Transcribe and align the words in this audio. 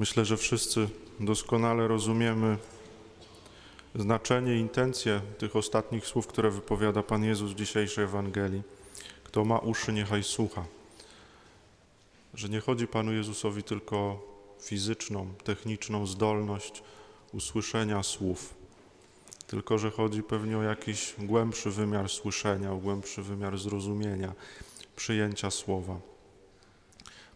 Myślę, 0.00 0.24
że 0.24 0.36
wszyscy 0.36 0.88
doskonale 1.20 1.88
rozumiemy 1.88 2.58
znaczenie 3.94 4.58
intencje 4.58 5.20
tych 5.38 5.56
ostatnich 5.56 6.06
słów, 6.06 6.26
które 6.26 6.50
wypowiada 6.50 7.02
Pan 7.02 7.24
Jezus 7.24 7.52
w 7.52 7.54
dzisiejszej 7.54 8.04
Ewangelii. 8.04 8.62
Kto 9.24 9.44
ma 9.44 9.58
uszy, 9.58 9.92
niechaj 9.92 10.22
słucha. 10.22 10.64
Że 12.34 12.48
nie 12.48 12.60
chodzi 12.60 12.86
Panu 12.86 13.12
Jezusowi 13.12 13.62
tylko 13.62 13.96
o 13.96 14.20
fizyczną, 14.62 15.34
techniczną 15.44 16.06
zdolność 16.06 16.82
usłyszenia 17.32 18.02
słów, 18.02 18.54
tylko 19.46 19.78
że 19.78 19.90
chodzi 19.90 20.22
pewnie 20.22 20.58
o 20.58 20.62
jakiś 20.62 21.14
głębszy 21.18 21.70
wymiar 21.70 22.08
słyszenia, 22.08 22.72
o 22.72 22.76
głębszy 22.76 23.22
wymiar 23.22 23.58
zrozumienia, 23.58 24.32
przyjęcia 24.96 25.50
słowa. 25.50 26.00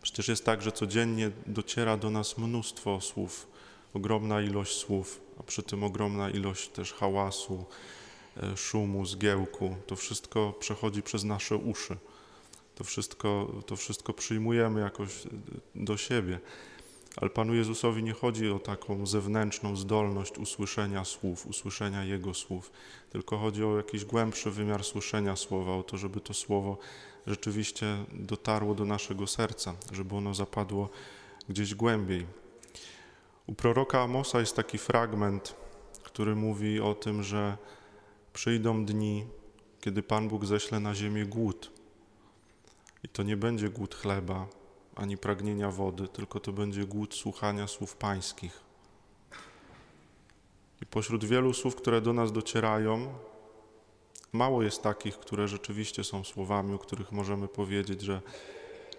Przecież 0.05 0.29
jest 0.29 0.45
tak, 0.45 0.63
że 0.63 0.73
codziennie 0.73 1.31
dociera 1.47 1.97
do 1.97 2.11
nas 2.11 2.39
mnóstwo 2.39 3.01
słów, 3.01 3.47
ogromna 3.95 4.41
ilość 4.41 4.77
słów, 4.77 5.21
a 5.41 5.43
przy 5.43 5.63
tym 5.63 5.85
ogromna 5.85 6.31
ilość 6.31 6.69
też 6.69 6.93
hałasu, 6.93 7.65
e, 8.43 8.57
szumu, 8.57 9.07
zgiełku. 9.07 9.77
To 9.87 9.97
wszystko 9.97 10.53
przechodzi 10.53 11.03
przez 11.03 11.25
nasze 11.25 11.57
uszy. 11.57 11.97
To 12.75 12.85
wszystko, 12.85 13.63
to 13.67 13.77
wszystko 13.77 14.13
przyjmujemy 14.13 14.81
jakoś 14.81 15.11
do 15.75 15.97
siebie. 15.97 16.41
Ale 17.17 17.31
Panu 17.31 17.55
Jezusowi 17.55 18.03
nie 18.03 18.13
chodzi 18.13 18.51
o 18.51 18.59
taką 18.59 19.07
zewnętrzną 19.07 19.77
zdolność 19.77 20.39
usłyszenia 20.39 21.05
słów, 21.05 21.47
usłyszenia 21.47 22.05
Jego 22.05 22.35
słów, 22.35 22.73
tylko 23.11 23.39
chodzi 23.39 23.65
o 23.65 23.77
jakiś 23.77 24.05
głębszy 24.05 24.51
wymiar 24.51 24.85
słyszenia 24.85 25.37
słowa, 25.37 25.77
o 25.77 25.83
to, 25.83 25.97
żeby 25.97 26.21
to 26.21 26.35
słowo 26.35 26.79
rzeczywiście 27.27 28.05
dotarło 28.13 28.75
do 28.75 28.85
naszego 28.85 29.27
serca, 29.27 29.75
żeby 29.93 30.17
ono 30.17 30.35
zapadło 30.35 30.89
gdzieś 31.49 31.75
głębiej. 31.75 32.27
U 33.47 33.55
proroka 33.55 34.03
Amosa 34.03 34.41
jest 34.41 34.57
taki 34.57 34.79
fragment, 34.79 35.57
który 36.03 36.37
mówi 36.37 36.81
o 36.81 36.95
tym, 36.95 37.23
że 37.23 37.57
przyjdą 38.33 38.85
dni, 38.85 39.27
kiedy 39.81 40.03
Pan 40.03 40.29
Bóg 40.29 40.45
ześle 40.45 40.81
na 40.81 40.95
ziemię 40.95 41.27
głód. 41.27 41.71
I 43.03 43.09
to 43.09 43.23
nie 43.23 43.37
będzie 43.37 43.69
głód 43.69 43.95
chleba 43.95 44.47
ani 44.97 45.17
pragnienia 45.17 45.71
wody, 45.71 46.09
tylko 46.09 46.41
to 46.41 46.53
będzie 46.53 46.85
głód 46.85 47.15
słuchania 47.15 47.67
słów 47.67 47.97
pańskich. 47.97 48.61
I 50.83 50.87
pośród 50.87 51.25
wielu 51.25 51.53
słów, 51.53 51.77
które 51.77 52.01
do 52.01 52.13
nas 52.13 52.33
docierają, 52.33 53.15
Mało 54.35 54.63
jest 54.63 54.83
takich, 54.83 55.19
które 55.19 55.49
rzeczywiście 55.49 56.05
są 56.05 56.25
słowami, 56.25 56.75
o 56.75 56.79
których 56.79 57.13
możemy 57.13 57.49
powiedzieć, 57.49 58.01
że 58.01 58.21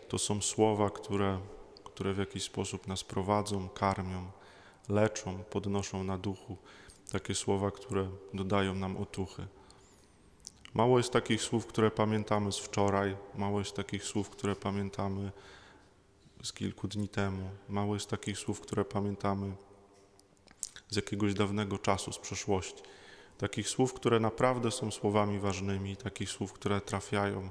to 0.10 0.18
są 0.18 0.42
słowa, 0.42 0.90
które, 0.90 1.40
które 1.84 2.14
w 2.14 2.18
jakiś 2.18 2.44
sposób 2.44 2.88
nas 2.88 3.04
prowadzą, 3.04 3.70
karmią, 3.70 4.32
leczą, 4.90 5.44
podnoszą 5.50 6.04
na 6.04 6.18
duchu. 6.18 6.58
Takie 7.12 7.36
słowa, 7.36 7.72
które 7.72 8.08
dodają 8.34 8.76
nam 8.76 8.98
otuchy. 8.98 9.48
Mało 10.74 10.98
jest 10.98 11.12
takich 11.12 11.42
słów, 11.42 11.66
które 11.66 11.92
pamiętamy 11.92 12.52
z 12.52 12.58
wczoraj, 12.58 13.16
mało 13.36 13.60
jest 13.60 13.76
takich 13.76 14.04
słów, 14.04 14.30
które 14.30 14.56
pamiętamy 14.56 15.32
z 16.46 16.54
kilku 16.54 16.88
dni 16.88 17.10
temu, 17.10 17.50
mało 17.70 17.94
jest 17.94 18.10
takich 18.10 18.38
słów, 18.38 18.62
które 18.62 18.86
pamiętamy 18.86 19.56
z 20.90 20.96
jakiegoś 20.96 21.34
dawnego 21.34 21.78
czasu, 21.78 22.12
z 22.12 22.20
przeszłości. 22.20 22.84
Takich 23.38 23.70
słów, 23.70 23.94
które 23.94 24.20
naprawdę 24.20 24.72
są 24.72 24.92
słowami 24.92 25.40
ważnymi, 25.40 25.98
takich 25.98 26.30
słów, 26.30 26.54
które 26.54 26.82
trafiają 26.82 27.50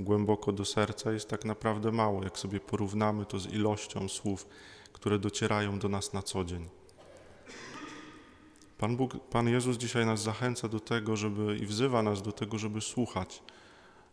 głęboko 0.00 0.52
do 0.52 0.64
serca, 0.64 1.12
jest 1.12 1.28
tak 1.28 1.44
naprawdę 1.44 1.92
mało, 1.92 2.24
jak 2.24 2.38
sobie 2.38 2.60
porównamy 2.60 3.26
to 3.26 3.38
z 3.38 3.46
ilością 3.46 4.08
słów, 4.08 4.46
które 4.92 5.18
docierają 5.18 5.78
do 5.78 5.88
nas 5.88 6.12
na 6.12 6.22
co 6.22 6.44
dzień. 6.44 6.68
Pan, 8.78 8.96
Bóg, 8.96 9.12
Pan 9.30 9.48
Jezus 9.48 9.76
dzisiaj 9.76 10.06
nas 10.06 10.22
zachęca 10.22 10.68
do 10.68 10.80
tego, 10.80 11.16
żeby 11.16 11.56
i 11.56 11.66
wzywa 11.66 12.02
nas 12.02 12.22
do 12.22 12.32
tego, 12.32 12.58
żeby 12.58 12.80
słuchać, 12.80 13.42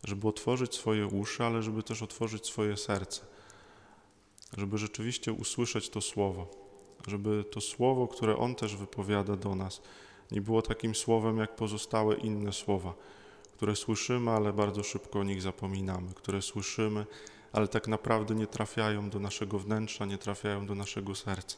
żeby 0.03 0.27
otworzyć 0.27 0.75
swoje 0.75 1.07
uszy, 1.07 1.43
ale 1.43 1.63
żeby 1.63 1.83
też 1.83 2.01
otworzyć 2.01 2.45
swoje 2.45 2.77
serce, 2.77 3.25
żeby 4.57 4.77
rzeczywiście 4.77 5.33
usłyszeć 5.33 5.89
to 5.89 6.01
słowo, 6.01 6.47
żeby 7.07 7.43
to 7.43 7.61
słowo, 7.61 8.07
które 8.07 8.37
On 8.37 8.55
też 8.55 8.75
wypowiada 8.75 9.35
do 9.35 9.55
nas, 9.55 9.81
nie 10.31 10.41
było 10.41 10.61
takim 10.61 10.95
słowem 10.95 11.37
jak 11.37 11.55
pozostałe 11.55 12.15
inne 12.15 12.53
słowa, 12.53 12.93
które 13.57 13.75
słyszymy, 13.75 14.31
ale 14.31 14.53
bardzo 14.53 14.83
szybko 14.83 15.19
o 15.19 15.23
nich 15.23 15.41
zapominamy, 15.41 16.13
które 16.13 16.41
słyszymy, 16.41 17.05
ale 17.51 17.67
tak 17.67 17.87
naprawdę 17.87 18.35
nie 18.35 18.47
trafiają 18.47 19.09
do 19.09 19.19
naszego 19.19 19.59
wnętrza, 19.59 20.05
nie 20.05 20.17
trafiają 20.17 20.65
do 20.65 20.75
naszego 20.75 21.15
serca. 21.15 21.57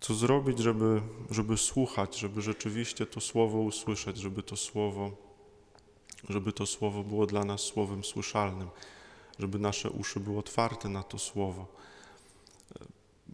Co 0.00 0.14
zrobić, 0.14 0.58
żeby, 0.58 1.02
żeby 1.30 1.56
słuchać, 1.56 2.18
żeby 2.18 2.42
rzeczywiście 2.42 3.06
to 3.06 3.20
słowo 3.20 3.58
usłyszeć, 3.58 4.16
żeby 4.16 4.42
to 4.42 4.56
słowo, 4.56 5.10
żeby 6.28 6.52
to 6.52 6.66
słowo 6.66 7.02
było 7.02 7.26
dla 7.26 7.44
nas 7.44 7.60
słowem 7.60 8.04
słyszalnym, 8.04 8.68
żeby 9.38 9.58
nasze 9.58 9.90
uszy 9.90 10.20
były 10.20 10.38
otwarte 10.38 10.88
na 10.88 11.02
to 11.02 11.18
słowo 11.18 11.66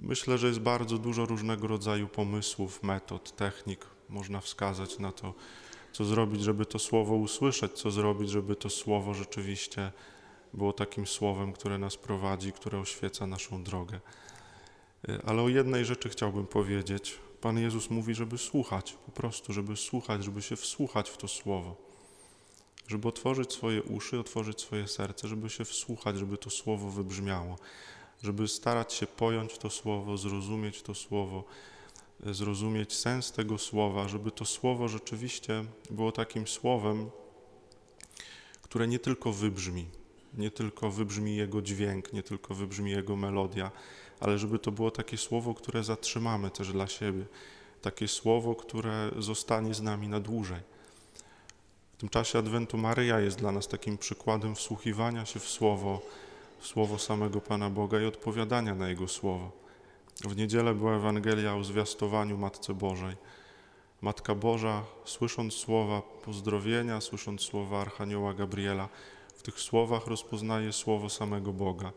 Myślę, 0.03 0.39
że 0.39 0.47
jest 0.47 0.61
bardzo 0.61 0.99
dużo 0.99 1.27
różnego 1.27 1.67
rodzaju 1.67 2.09
pomysłów, 2.09 2.83
metod, 2.83 3.37
technik. 3.37 3.87
Można 4.09 4.41
wskazać 4.41 4.99
na 4.99 5.13
to, 5.13 5.35
co 5.93 6.05
zrobić, 6.05 6.43
żeby 6.43 6.67
to 6.67 6.79
słowo 6.79 7.15
usłyszeć, 7.15 7.73
co 7.73 7.91
zrobić, 7.91 8.31
żeby 8.31 8.57
to 8.57 8.71
słowo 8.71 9.15
rzeczywiście 9.15 9.93
było 10.55 10.73
takim 10.73 11.07
słowem, 11.07 11.53
które 11.53 11.79
nas 11.79 11.97
prowadzi, 11.97 12.53
które 12.53 12.79
oświeca 12.79 13.27
naszą 13.27 13.63
drogę. 13.63 14.01
Ale 15.27 15.43
o 15.43 15.49
jednej 15.49 15.85
rzeczy 15.85 16.09
chciałbym 16.09 16.47
powiedzieć. 16.47 17.19
Pan 17.41 17.59
Jezus 17.59 17.91
mówi, 17.91 18.15
żeby 18.15 18.39
słuchać, 18.39 18.93
po 19.07 19.13
prostu, 19.13 19.53
żeby 19.53 19.77
słuchać, 19.77 20.25
żeby 20.25 20.43
się 20.43 20.57
wsłuchać 20.57 21.11
w 21.11 21.17
to 21.17 21.29
słowo. 21.29 21.90
Żeby 22.91 23.09
otworzyć 23.09 23.53
swoje 23.53 23.83
uszy, 23.83 24.21
otworzyć 24.21 24.61
swoje 24.61 24.89
serce, 24.89 25.29
żeby 25.29 25.51
się 25.51 25.65
wsłuchać, 25.65 26.19
żeby 26.19 26.39
to 26.39 26.51
słowo 26.51 26.91
wybrzmiało 26.91 27.57
żeby 28.23 28.49
starać 28.49 28.93
się 28.93 29.07
pojąć 29.07 29.59
to 29.59 29.71
słowo, 29.71 30.17
zrozumieć 30.17 30.83
to 30.83 30.95
słowo, 30.95 31.45
e, 32.27 32.35
zrozumieć 32.35 32.97
sens 32.97 33.33
tego 33.33 33.59
słowa, 33.59 34.09
żeby 34.09 34.31
to 34.31 34.45
słowo 34.45 34.89
rzeczywiście 34.89 35.65
było 35.91 36.13
takim 36.13 36.47
słowem, 36.47 37.11
które 38.63 38.89
nie 38.89 38.99
tylko 38.99 39.33
wybrzmi, 39.33 39.87
nie 40.35 40.51
tylko 40.51 40.91
wybrzmi 40.91 41.37
jego 41.37 41.63
dźwięk, 41.63 42.13
nie 42.13 42.23
tylko 42.23 42.55
wybrzmi 42.55 42.91
jego 42.91 43.17
melodia, 43.17 43.71
ale 44.21 44.39
żeby 44.39 44.59
to 44.59 44.73
było 44.73 44.91
takie 44.91 45.17
słowo, 45.17 45.55
które 45.55 45.85
zatrzymamy 45.85 46.51
też 46.51 46.73
dla 46.73 46.87
siebie, 46.87 47.25
takie 47.83 48.09
słowo, 48.09 48.55
które 48.55 49.11
zostanie 49.19 49.75
z 49.75 49.83
nami 49.83 50.09
na 50.09 50.21
dłużej. 50.21 50.61
W 52.01 52.03
tym 52.03 52.11
czasie 52.11 52.39
Adwentu 52.39 52.79
Maryja 52.79 53.21
jest 53.21 53.39
dla 53.39 53.53
nas 53.53 53.69
takim 53.69 53.99
przykładem 53.99 54.55
wsłuchiwania 54.55 55.27
się 55.27 55.41
w 55.41 55.49
słowo, 55.49 56.01
słowo 56.61 56.99
samego 56.99 57.41
Pana 57.41 57.71
Boga 57.71 58.01
i 58.01 58.05
odpowiadania 58.05 58.75
na 58.75 58.89
Jego 58.89 59.09
słowo. 59.09 59.51
W 60.25 60.37
niedzielę 60.37 60.75
była 60.75 60.97
Ewangelia 60.97 61.57
o 61.57 61.65
zwiastowaniu 61.65 62.39
Matce 62.39 62.75
Bożej. 62.75 63.17
Matka 64.01 64.35
Boża, 64.35 64.83
słysząc 65.05 65.55
słowa 65.55 66.03
pozdrowienia, 66.25 67.01
słysząc 67.01 67.43
słowa 67.43 67.81
Archanioła 67.81 68.35
Gabriela, 68.35 68.89
w 69.35 69.43
tych 69.43 69.61
słowach 69.61 70.07
rozpoznaje 70.07 70.73
słowo 70.73 71.09
samego 71.09 71.53
Boga 71.53 71.93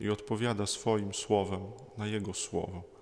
i 0.00 0.10
odpowiada 0.10 0.66
swoim 0.66 1.14
słowem 1.14 1.60
na 1.98 2.06
Jego 2.06 2.34
słowo. 2.34 2.93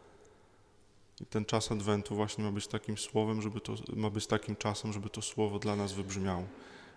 Ten 1.30 1.44
czas 1.44 1.72
Adwentu 1.72 2.14
właśnie 2.14 2.44
ma 2.44 2.50
być 2.50 2.66
takim 2.66 2.98
słowem, 2.98 3.42
żeby 3.42 3.60
to, 3.60 3.74
ma 3.96 4.10
być 4.10 4.26
takim 4.26 4.56
czasem, 4.56 4.92
żeby 4.92 5.10
to 5.10 5.22
słowo 5.22 5.58
dla 5.58 5.76
nas 5.76 5.92
wybrzmiało, 5.92 6.44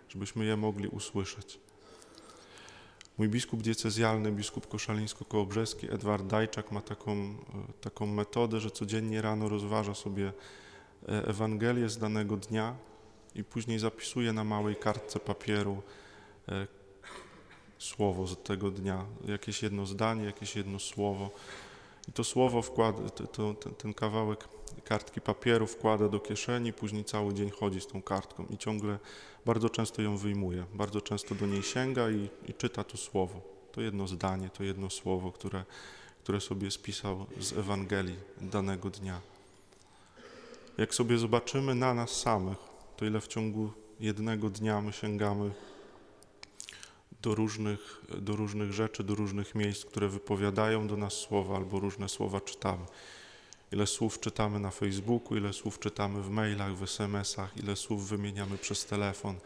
żebyśmy 0.08 0.44
je 0.44 0.56
mogli 0.56 0.88
usłyszeć. 0.88 1.58
Mój 3.18 3.28
biskup 3.28 3.62
diecezjalny, 3.62 4.32
biskup 4.32 4.66
koszalińsko-kołobrzeski, 4.68 5.94
Edward 5.94 6.26
Dajczak 6.26 6.72
ma 6.72 6.80
taką, 6.80 7.12
e, 7.12 7.34
taką 7.80 8.06
metodę, 8.06 8.60
że 8.60 8.70
codziennie 8.70 9.22
rano 9.22 9.48
rozważa 9.48 9.94
sobie 9.94 10.32
e, 11.08 11.26
Ewangelię 11.26 11.88
z 11.88 11.98
danego 11.98 12.36
dnia 12.36 12.76
i 13.34 13.44
później 13.44 13.78
zapisuje 13.78 14.32
na 14.32 14.44
małej 14.44 14.76
kartce 14.76 15.20
papieru 15.20 15.82
e, 16.48 16.66
słowo 17.78 18.26
z 18.26 18.42
tego 18.42 18.70
dnia, 18.70 19.04
jakieś 19.28 19.62
jedno 19.62 19.86
zdanie, 19.86 20.24
jakieś 20.24 20.56
jedno 20.56 20.78
słowo. 20.78 21.30
I 22.08 22.12
to 22.12 22.24
słowo 22.24 22.62
wkłada, 22.62 23.10
to, 23.10 23.54
to, 23.54 23.70
ten 23.70 23.94
kawałek 23.94 24.48
kartki 24.84 25.20
papieru 25.20 25.66
wkłada 25.66 26.08
do 26.08 26.20
kieszeni, 26.20 26.72
później 26.72 27.04
cały 27.04 27.34
dzień 27.34 27.50
chodzi 27.50 27.80
z 27.80 27.86
tą 27.86 28.02
kartką 28.02 28.46
i 28.50 28.58
ciągle 28.58 28.98
bardzo 29.46 29.70
często 29.70 30.02
ją 30.02 30.16
wyjmuje, 30.16 30.64
bardzo 30.74 31.00
często 31.00 31.34
do 31.34 31.46
niej 31.46 31.62
sięga 31.62 32.10
i, 32.10 32.28
i 32.48 32.54
czyta 32.54 32.84
to 32.84 32.96
słowo. 32.96 33.40
To 33.72 33.80
jedno 33.80 34.08
zdanie, 34.08 34.50
to 34.50 34.64
jedno 34.64 34.90
słowo, 34.90 35.32
które, 35.32 35.64
które 36.22 36.40
sobie 36.40 36.70
spisał 36.70 37.26
z 37.40 37.52
Ewangelii 37.52 38.16
danego 38.40 38.90
dnia. 38.90 39.20
Jak 40.78 40.94
sobie 40.94 41.18
zobaczymy 41.18 41.74
na 41.74 41.94
nas 41.94 42.10
samych, 42.10 42.58
to 42.96 43.04
ile 43.04 43.20
w 43.20 43.28
ciągu 43.28 43.72
jednego 44.00 44.50
dnia 44.50 44.80
my 44.80 44.92
sięgamy 44.92 45.50
do 47.22 47.34
różnych, 47.34 48.00
do 48.18 48.36
różnych 48.36 48.72
rzeczy, 48.72 49.04
do 49.04 49.14
różnych 49.14 49.54
miejsc, 49.54 49.84
które 49.84 50.08
wypowiadają 50.08 50.86
do 50.88 50.96
nas 50.96 51.12
słowa 51.12 51.56
albo 51.56 51.80
różne 51.80 52.08
słowa 52.08 52.40
czytamy. 52.40 52.86
Ile 53.72 53.86
słów 53.86 54.20
czytamy 54.20 54.58
na 54.58 54.70
Facebooku, 54.70 55.36
ile 55.36 55.52
słów 55.52 55.78
czytamy 55.78 56.22
w 56.22 56.30
mailach, 56.30 56.76
w 56.76 56.82
SMS-ach, 56.82 57.56
ile 57.56 57.76
słów 57.76 58.08
wymieniamy 58.08 58.58
przez 58.58 58.84
telefon, 58.86 59.36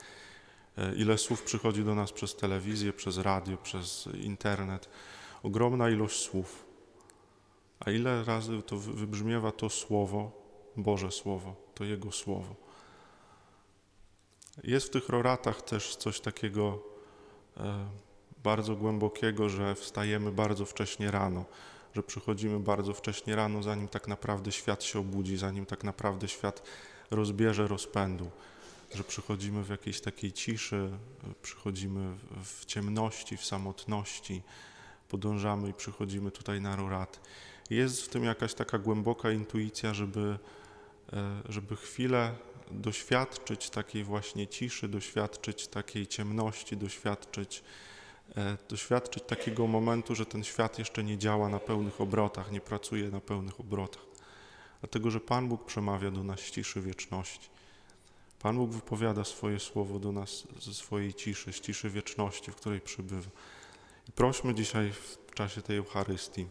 e, 0.78 0.94
ile 0.94 1.19
słów 1.19 1.43
przychodzi 1.43 1.84
do 1.84 1.94
nas 1.94 2.12
przez 2.12 2.37
telewizję, 2.37 2.93
przez 2.93 3.19
radio, 3.19 3.56
przez 3.56 4.08
internet. 4.14 4.88
Ogromna 5.43 5.90
ilość 5.90 6.20
słów. 6.20 6.64
A 7.81 7.90
ile 7.90 8.25
razy 8.25 8.62
to 8.62 8.76
wy- 8.76 8.93
wybrzmiewa 8.93 9.52
to 9.52 9.70
słowo, 9.70 10.32
Boże 10.76 11.11
Słowo, 11.11 11.55
to 11.75 11.84
Jego 11.84 12.12
Słowo. 12.12 12.55
Jest 14.64 14.87
w 14.87 14.90
tych 14.90 15.08
roratach 15.08 15.62
też 15.62 15.96
coś 15.96 16.20
takiego 16.20 16.82
bardzo 18.43 18.76
głębokiego, 18.76 19.49
że 19.49 19.75
wstajemy 19.75 20.32
bardzo 20.32 20.64
wcześnie 20.64 21.11
rano, 21.11 21.44
że 21.94 22.02
przychodzimy 22.02 22.61
bardzo 22.61 22.94
wcześnie 22.94 23.37
rano, 23.37 23.62
zanim 23.62 23.88
tak 23.88 24.08
naprawdę 24.08 24.52
świat 24.52 24.85
się 24.85 24.99
obudzi, 24.99 25.37
zanim 25.37 25.67
tak 25.67 25.85
naprawdę 25.85 26.29
świat 26.29 26.62
rozbierze 27.11 27.69
rozpędu, 27.69 28.31
że 28.94 29.05
przychodzimy 29.05 29.64
w 29.64 29.69
jakiejś 29.69 30.00
takiej 30.00 30.32
ciszy, 30.32 30.91
e, 31.31 31.35
przychodzimy 31.43 32.17
w, 32.17 32.61
w 32.61 32.64
ciemności, 32.64 33.37
w 33.37 33.44
samotności, 33.44 34.43
podążamy 35.08 35.69
i 35.69 35.75
przychodzimy 35.75 36.31
tutaj 36.31 36.61
na 36.61 36.76
rorat. 36.76 37.20
Jest 37.70 38.03
w 38.03 38.08
tym 38.08 38.25
jakaś 38.25 38.55
taka 38.55 38.79
głęboka 38.79 39.31
intuicja, 39.31 39.94
żeby, 39.94 40.38
e, 41.12 41.43
żeby 41.49 41.76
chwilę 41.76 42.35
doświadczyć 42.72 43.70
takiej 43.70 44.05
właśnie 44.05 44.46
ciszy, 44.46 44.88
doświadczyć 44.88 45.69
takiej 45.69 46.06
ciemności, 46.06 46.76
doświadczyć, 46.76 47.62
e, 48.37 48.56
doświadczyć 48.69 49.25
takiego 49.25 49.67
momentu, 49.67 50.14
że 50.14 50.26
ten 50.26 50.44
świat 50.44 50.78
jeszcze 50.78 51.05
nie 51.05 51.19
działa 51.19 51.49
na 51.49 51.58
pełnych 51.58 52.00
obrotach, 52.00 52.52
nie 52.52 52.61
pracuje 52.61 53.11
na 53.11 53.20
pełnych 53.20 53.61
obrotach. 53.61 54.02
Dlatego, 54.81 55.11
że 55.11 55.20
Pan 55.20 55.49
Bóg 55.49 55.64
przemawia 55.64 56.11
do 56.11 56.25
nas 56.25 56.40
z 56.40 56.50
ciszy 56.50 56.81
wieczności. 56.81 57.49
Pan 58.38 58.56
Bóg 58.56 58.70
wypowiada 58.70 59.25
swoje 59.25 59.61
słowo 59.61 59.99
do 59.99 60.12
nas 60.12 60.46
ze 60.61 60.75
swojej 60.75 61.14
ciszy, 61.14 61.52
z 61.52 61.61
ciszy 61.61 61.90
wieczności, 61.90 62.50
w 62.50 62.56
której 62.56 62.81
przybywa. 62.81 63.31
I 64.08 64.12
prośmy 64.12 64.55
dzisiaj 64.55 64.93
w 64.93 65.34
czasie 65.34 65.62
tej 65.62 65.76
Eucharystii, 65.76 66.46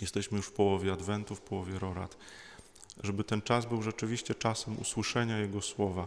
jesteśmy 0.00 0.36
już 0.36 0.46
w 0.46 0.52
połowie 0.52 0.92
Adwentu, 0.92 1.34
w 1.34 1.40
połowie 1.40 1.78
Rorat, 1.78 2.16
żeby 3.02 3.24
ten 3.24 3.42
czas 3.42 3.66
był 3.66 3.82
rzeczywiście 3.82 4.34
czasem 4.34 4.78
usłyszenia 4.78 5.38
Jego 5.38 5.62
słowa, 5.62 6.06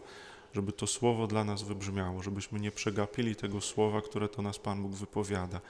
żeby 0.54 0.72
to 0.72 0.88
słowo 0.88 1.28
dla 1.28 1.44
nas 1.44 1.64
wybrzmiało, 1.64 2.24
żebyśmy 2.24 2.60
nie 2.60 2.72
przegapili 2.72 3.36
tego 3.36 3.62
słowa, 3.62 4.02
które 4.02 4.30
to 4.30 4.42
nas 4.42 4.60
Pan 4.60 4.82
Bóg 4.82 4.92
wypowiada 4.92 5.62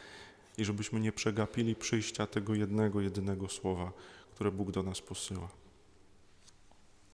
i 0.58 0.66
żebyśmy 0.66 1.00
nie 1.00 1.12
przegapili 1.12 1.76
przyjścia 1.76 2.28
tego 2.28 2.56
jednego, 2.56 3.02
jedynego 3.02 3.48
słowa, 3.48 3.92
które 4.36 4.52
Bóg 4.52 4.72
do 4.72 4.84
nas 4.84 5.02
posyła. 5.02 5.67